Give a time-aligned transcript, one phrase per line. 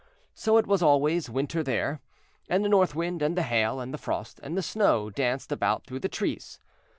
[0.33, 2.01] So it was always Winter there,
[2.49, 5.85] and the North Wind, and the Hail, and the Frost, and the Snow danced about
[5.85, 6.59] through the trees.